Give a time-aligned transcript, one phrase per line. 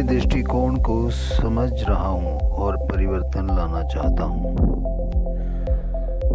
[0.00, 4.52] अपने दृष्टिकोण को समझ रहा हूँ और परिवर्तन लाना चाहता हूँ।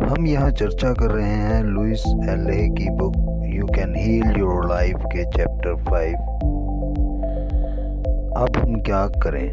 [0.09, 3.15] हम यहाँ चर्चा कर रहे हैं लुइस एल की book
[3.45, 6.15] you can heal your life के चैप्टर फाइव
[8.37, 9.51] अब हम क्या करें?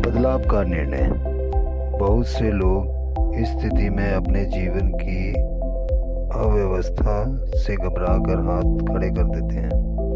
[0.00, 1.10] बदलाव का निर्णय।
[1.98, 5.32] बहुत से लोग इस स्थिति में अपने जीवन की
[6.38, 7.24] अव्यवस्था
[7.58, 10.11] से घबरा कर हाथ खड़े कर देते हैं।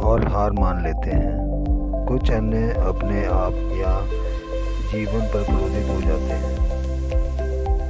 [0.00, 1.50] और हार मान लेते हैं।
[2.08, 4.20] कुछ अन्य अपने आप या
[4.92, 6.56] जीवन पर क्रोधित हो जाते हैं।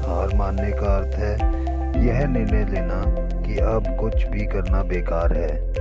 [0.01, 1.35] हार मानने का अर्थ है,
[2.07, 3.05] यह निर्णय लेना
[3.43, 5.75] कि अब कुछ भी करना बेकार है।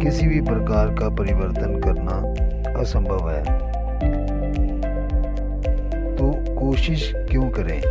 [0.00, 2.16] किसी भी प्रकार का परिवर्तन करना
[2.80, 3.44] असंभव है।
[6.16, 7.82] तो कोशिश क्यों करें?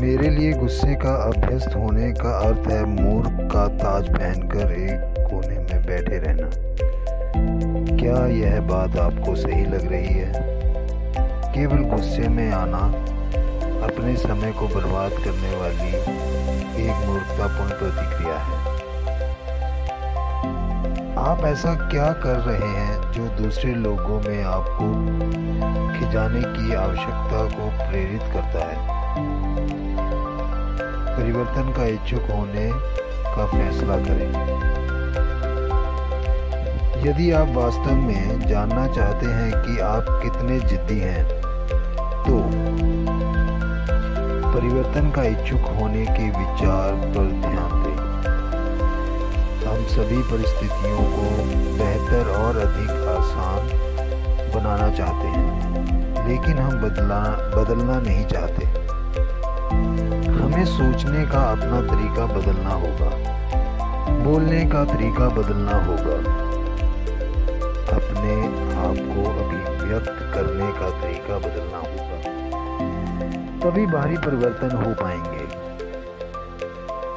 [0.00, 5.17] मेरे लिए गुस्से का अभ्यस्त होने का अर्थ है मूर्ख का ताज पहनकर एक
[5.88, 6.50] बैठे रहना।
[7.96, 10.32] क्या यह बात आपको सही लग रही है?
[11.52, 12.78] केवल गुस्से में आना
[13.86, 15.88] अपने समय को बर्बाद करने वाली
[16.84, 18.78] एक मूर्खतापूर्ण प्रतिक्रिया है।
[21.18, 24.92] आप ऐसा क्या कर रहे हैं जो दूसरे लोगों में आपको
[25.98, 28.88] खिजाने की आवश्यकता को प्रेरित करता है?
[31.16, 32.70] परिवर्तन का इच्छुक होने
[33.36, 34.67] का फैसला करें।
[36.98, 41.24] यदि आप वास्तव में जानना चाहते हैं कि आप कितने जिद्दी हैं
[42.24, 42.38] तो
[44.52, 47.98] परिवर्तन का इच्छुक होने के विचार पर ध्यान दें।
[49.68, 51.28] हम सभी परिस्थितियों को
[51.78, 53.70] बेहतर और अधिक आसान
[54.54, 57.20] बनाना चाहते हैं, लेकिन हम बदला,
[57.54, 58.66] बदलना नहीं चाहते।
[60.34, 63.10] हमें सोचने का अपना तरीका बदलना होगा,
[64.24, 66.46] बोलने का तरीका बदलना होगा।
[68.18, 72.16] अपने आप को अभिव्यक्त करने का तरीका बदलना होगा।
[73.60, 75.44] तभी बाहरी परिवर्तन हो पाएँगे।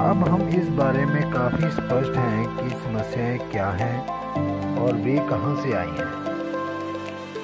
[0.05, 4.07] अब हम इस बारे में काफ़ी स्पष्ट हैं कि समस्याएँ क्या हैं
[4.77, 6.11] और वे कहाँ से आई हैं।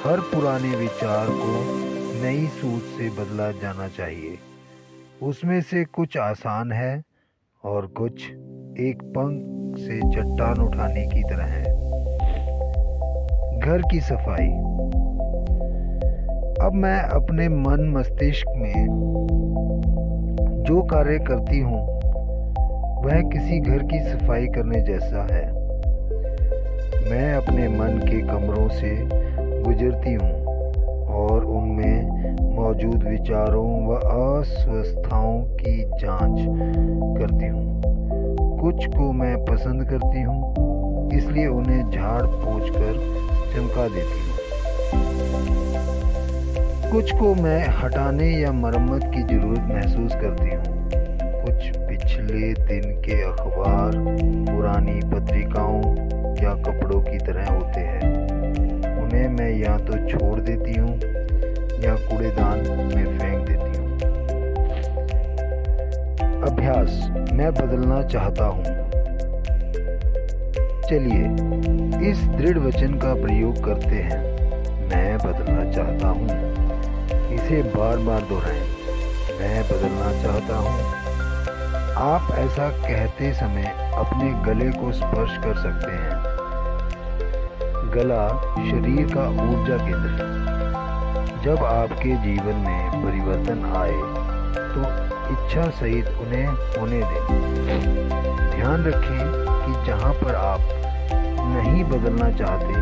[0.05, 1.63] हर पुराने विचार को
[2.23, 4.39] नई सोच से बदला जाना चाहिए।
[5.23, 7.03] उसमें से कुछ आसान है
[7.63, 8.23] और कुछ
[8.79, 11.56] एक पंख से चट्टान उठाने की तरह है।
[13.67, 14.47] घर की सफ़ाई।
[16.61, 18.87] अब मैं अपने मन मस्तिष्क में
[20.67, 21.81] जो कार्य करती हूँ,
[23.03, 25.45] वह किसी घर की सफ़ाई करने जैसा है।
[27.11, 28.95] मैं अपने मन के कमरों से
[29.61, 30.45] गुजरती हूँ
[31.15, 36.45] और उनमें मौजूद विचारों व अस्वस्थताओं की जाँच
[37.19, 37.81] करती हूँ।
[38.61, 40.76] कुछ को मैं पसंद करती हूँ
[41.13, 42.95] इसलिए उन्हें झाड़ पोछ कर
[43.55, 44.35] चमका देती हूँ।
[46.91, 50.75] कुछ को मैं हटाने या मरम्मत की ज़रूरत महसूस करती हूँ।
[51.45, 53.91] कुछ पिछले दिन के अखबार,
[54.49, 55.81] पुरानी पत्रिकाओं
[56.43, 58.01] या कपड़ों की तरह होते हैं।
[59.03, 60.95] उन्हें मैं या तो छोड़ देती हूँ
[61.83, 62.59] या कूड़ेदान
[62.95, 63.87] में फेंक देती हूँ।
[66.41, 68.76] अभ्यास, मैं बदलना चाहता हूँ।
[70.89, 71.23] चलिए,
[72.11, 74.19] इस दृढ़ वचन का प्रयोग करते हैं।
[74.89, 76.27] मैं बदलना चाहता हूँ।
[77.33, 78.61] इसे बार बार दोहराएँ।
[79.39, 80.79] मैं बदलना चाहता हूँ।
[81.95, 86.15] आप ऐसा कहते समय अपने गले को स्पर्श कर सकते हैं।
[87.91, 94.27] गला शरीर का ऊर्जा केंद्र है। जब आपके जीवन में परिवर्तन आए
[94.73, 94.81] तो
[95.33, 97.27] इच्छा सहित उन्हें होने दें।
[98.55, 99.36] ध्यान रखें
[99.67, 100.59] कि जहाँ पर आप
[101.55, 102.73] नहीं बदलना चाहते,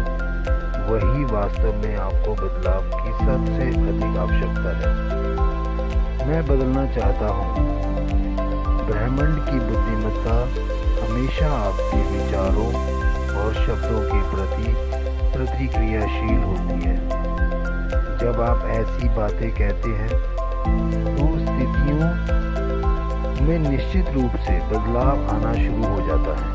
[0.86, 4.92] वही वास्तव में आपको बदलाव की सबसे अधिक आवश्यकता है।
[6.28, 7.66] मैं बदलना चाहता हूँ।
[8.86, 10.36] ब्रह्मांड की बुद्धिमत्ता
[11.06, 12.68] हमेशा आपके विचारों
[13.36, 14.74] और शब्दों के प्रति
[15.38, 16.98] प्रतिक्रियाशील होती है।
[18.18, 20.20] जब आप ऐसी बातें कहते हैं
[21.18, 22.00] तो स्थितियों
[23.42, 26.50] में निश्चित रूप से बदलाव आना शुरू हो जाता है।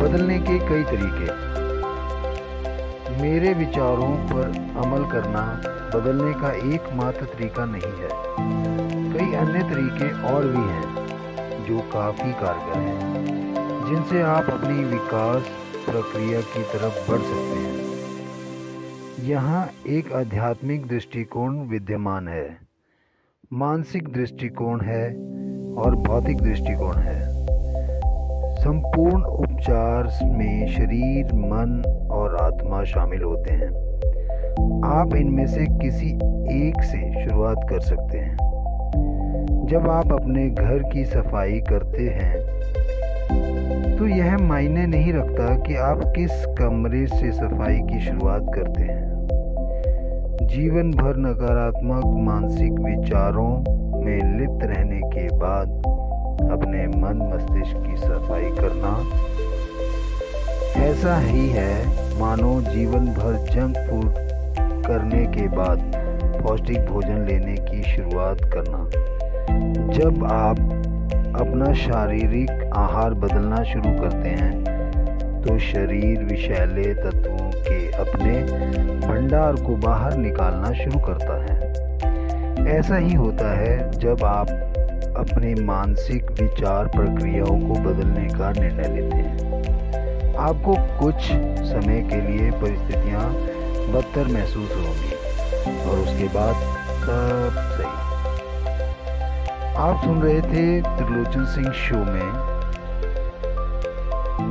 [0.00, 1.52] बदलने के कई तरीके।
[3.22, 4.46] मेरे विचारों पर
[4.84, 5.62] अमल करना
[5.94, 8.08] बदलने का एकमात्र तरीका नहीं है।
[9.12, 13.00] कई अन्य तरीके और भी हैं जो काफ़ी कारगर हैं,
[13.86, 15.42] जिनसे आप अपनी विकास
[15.86, 17.72] प्रक्रिया की तरफ़ बढ़ सकते हैं।
[19.20, 22.71] यहाँ एक आध्यात्मिक दृष्टिकोण विद्यमान है।
[23.52, 25.06] मानसिक दृष्टिकोण है
[25.76, 27.18] और भौतिक दृष्टिकोण है।
[28.54, 33.68] संपूर्ण उपचार में शरीर, मन और आत्मा शामिल होते हैं।
[34.84, 36.08] आप इनमें से किसी
[36.60, 38.36] एक से शुरुआत कर सकते हैं।
[39.66, 42.34] जब आप अपने घर की सफ़ाई करते हैं
[43.98, 49.21] तो यह मायने नहीं रखता कि आप किस कमरे से सफ़ाई की शुरुआत करते हैं।
[50.52, 53.52] जीवन भर नकारात्मक मानसिक विचारों
[54.00, 55.68] में लिप्त रहने के बाद
[56.52, 58.90] अपने मन मस्तिष्क की सफ़ाई करना।
[60.82, 65.90] ऐसा ही है, मानो जीवन भर जंक फ़ूड करने के बाद
[66.42, 68.84] पौष्टिक भोजन लेने की शुरुआत करना।
[69.94, 70.60] जब आप
[71.40, 74.54] अपना शारीरिक आहार बदलना शुरू करते हैं
[75.42, 77.51] तो शरीर, विषैले तत्वों
[77.94, 78.32] अपने
[79.06, 81.70] भंडार को बाहर निकालना शुरू करता है।
[82.78, 84.50] ऐसा ही होता है जब आप
[85.16, 91.16] अपनी मानसिक विचार प्रक्रियाओं को बदलने का निर्णय लेते हैं। आपको कुछ
[91.68, 93.30] समय के लिए परिस्थितियाँ
[93.92, 96.54] बदतर महसूस होंगी और उसके बाद
[97.02, 98.00] सब सही।
[99.76, 102.52] आप सुन रहे थे त्रिलोचन सिंह शो में।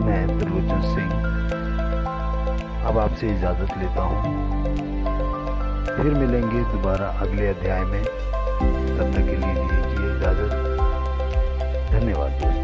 [0.05, 0.27] मैं
[2.91, 4.21] अब आपसे इजाज़त लेता हूँ।
[5.85, 10.51] फिर मिलेंगे दोबारा अगले अध्याय में। तब तक के लिए दीजिए इजाज़त।
[11.91, 12.60] धन्यवाद दोस्तों।